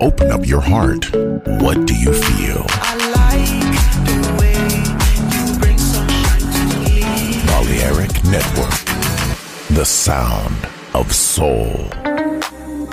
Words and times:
Open 0.00 0.30
up 0.32 0.46
your 0.46 0.62
heart. 0.62 1.04
What 1.60 1.86
do 1.86 1.94
you 1.94 2.10
feel? 2.10 2.64
I 2.68 2.94
like 3.20 3.76
the 4.08 4.18
way 4.40 4.56
you 5.34 5.58
bring 5.58 5.76
sunshine 5.76 6.46
to 6.56 6.64
me. 6.80 7.02
Balearic 7.46 8.12
Network. 8.24 8.78
The 9.68 9.84
sound 9.84 10.56
of 10.94 11.12
soul. 11.12 11.68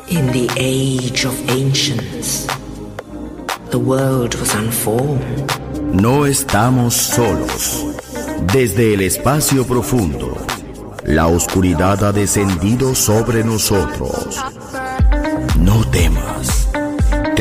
In 0.09 0.27
the 0.33 0.49
age 0.57 1.23
of 1.23 1.49
ancients, 1.49 2.47
the 3.69 3.79
world 3.79 4.35
was 4.35 4.53
unformed. 4.53 5.51
No 5.93 6.25
estamos 6.25 6.95
solos. 6.95 7.85
Desde 8.51 8.93
el 8.93 9.01
espacio 9.01 9.65
profundo, 9.65 10.35
la 11.05 11.27
oscuridad 11.27 12.03
ha 12.03 12.11
descendido 12.11 12.93
sobre 12.93 13.41
nosotros. 13.45 14.37
No 15.57 15.81
temas. 15.89 16.32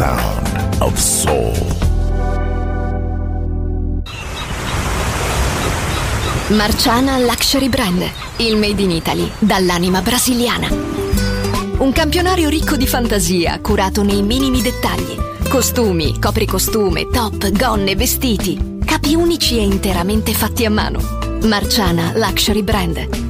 Sound 0.00 0.78
of 0.78 0.96
soul. 0.96 1.52
Marciana 6.48 7.18
Luxury 7.18 7.68
Brand, 7.68 8.10
il 8.36 8.56
made 8.56 8.80
in 8.80 8.92
Italy 8.92 9.30
dall'anima 9.38 10.00
brasiliana. 10.00 10.68
Un 10.70 11.92
campionario 11.92 12.48
ricco 12.48 12.76
di 12.76 12.86
fantasia, 12.86 13.60
curato 13.60 14.02
nei 14.02 14.22
minimi 14.22 14.62
dettagli. 14.62 15.18
Costumi, 15.46 16.18
copricostume, 16.18 17.08
top, 17.08 17.50
gonne, 17.50 17.94
vestiti. 17.94 18.78
Capi 18.82 19.14
unici 19.14 19.58
e 19.58 19.64
interamente 19.64 20.32
fatti 20.32 20.64
a 20.64 20.70
mano. 20.70 21.00
Marciana 21.42 22.12
Luxury 22.14 22.62
Brand. 22.62 23.29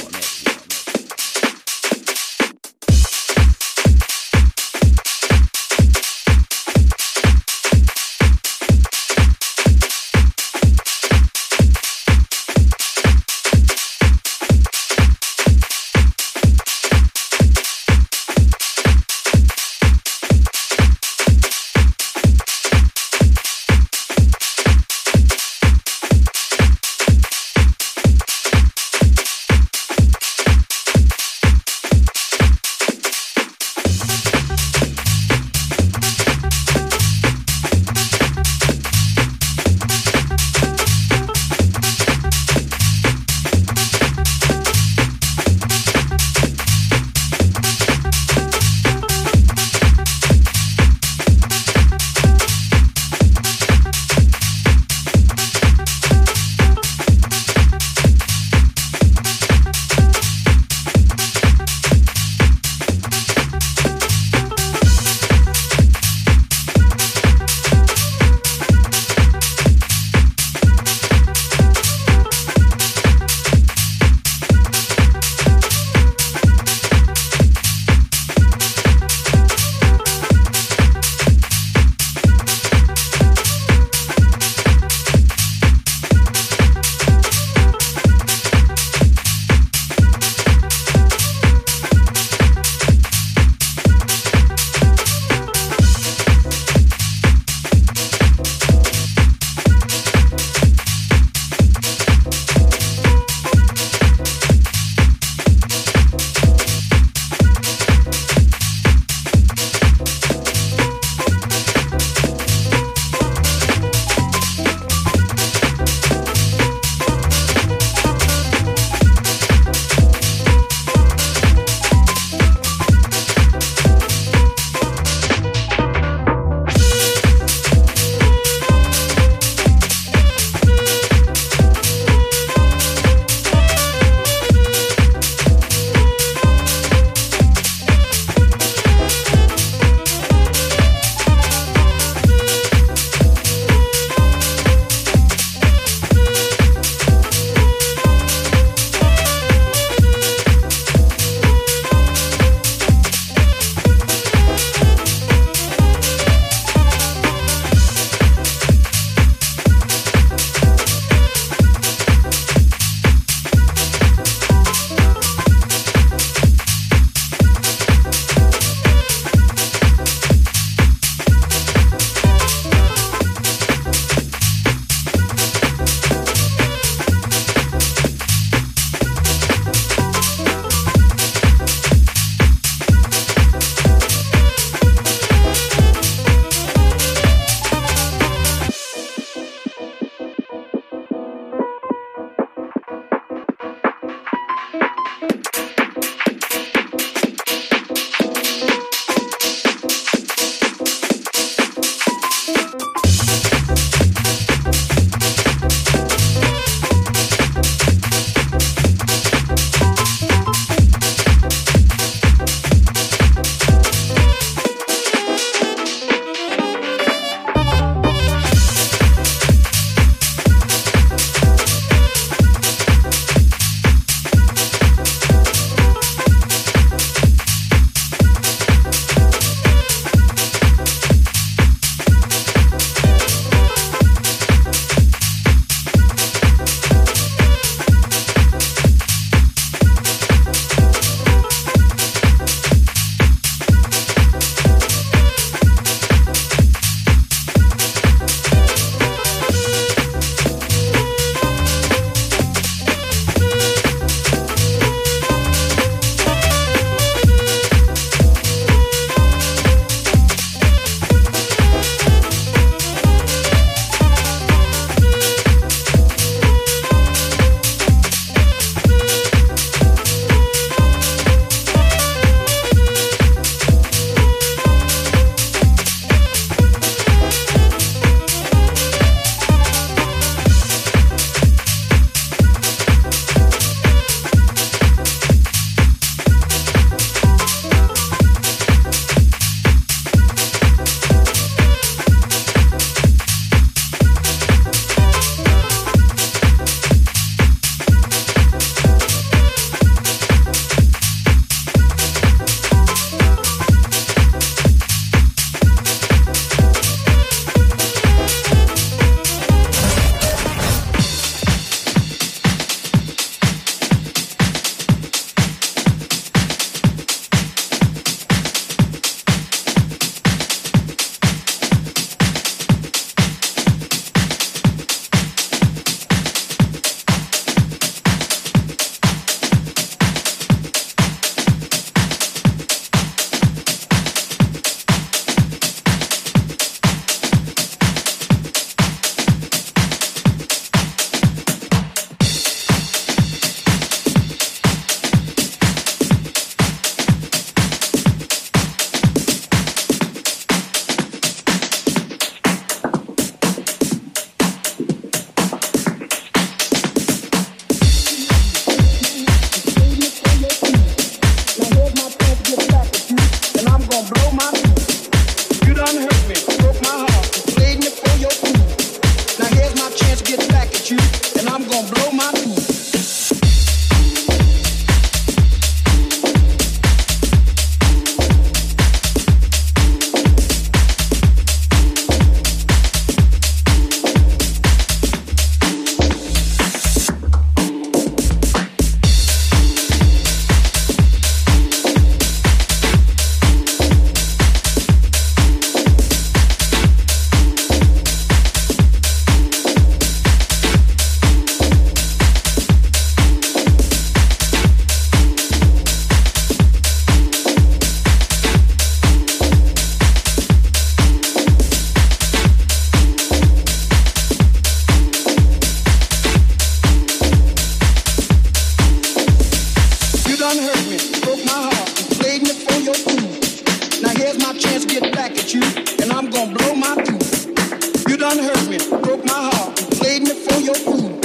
You 428.11 428.17
done 428.17 428.39
hurt 428.39 428.67
me, 428.67 428.77
broke 428.77 429.23
my 429.23 429.49
heart, 429.53 429.77
played 429.91 430.23
me 430.23 430.33
for 430.33 430.59
your 430.59 430.75
fool. 430.75 431.17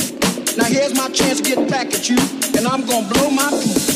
Now 0.57 0.67
here's 0.67 0.95
my 0.95 1.09
chance 1.09 1.41
to 1.41 1.43
get 1.43 1.69
back 1.69 1.93
at 1.93 2.09
you, 2.09 2.17
and 2.57 2.65
I'm 2.65 2.87
gonna 2.87 3.09
blow 3.13 3.29
my 3.29 3.51
fuse. 3.51 3.96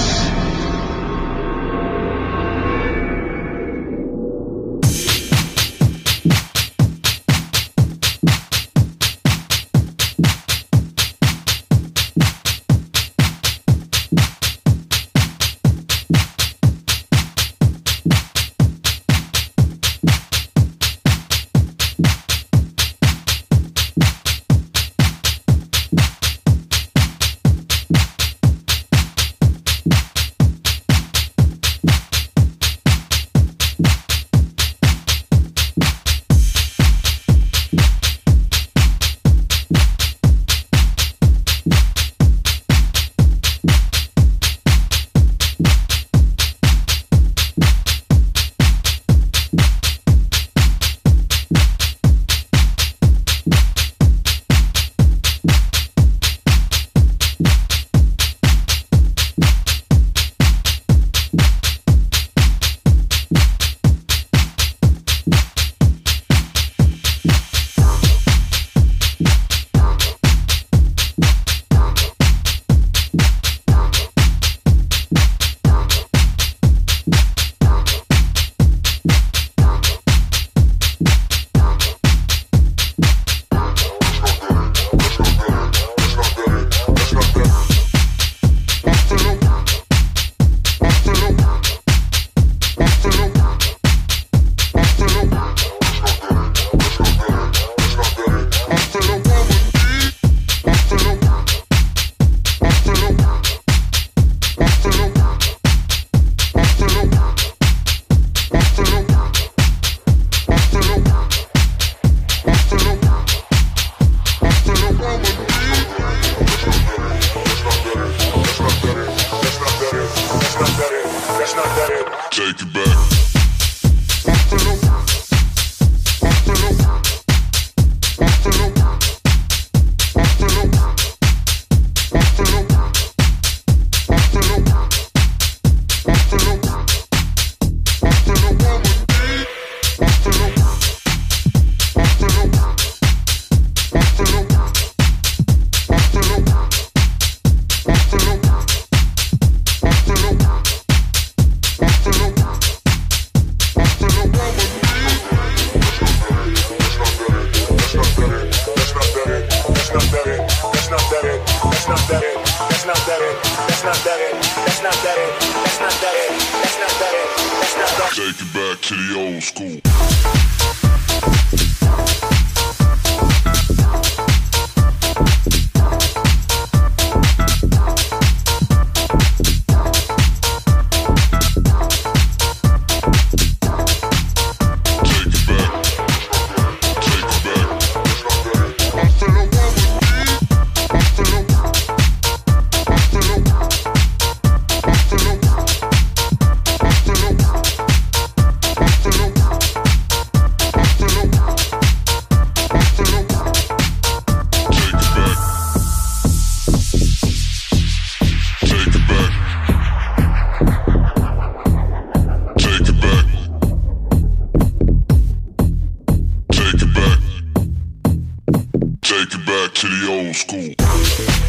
Take. 219.31 219.45
Back 219.45 219.73
to 219.75 219.87
the 219.87 220.07
old 220.09 220.35
school. 220.35 221.40